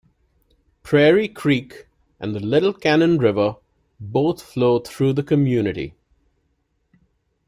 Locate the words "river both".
3.19-4.41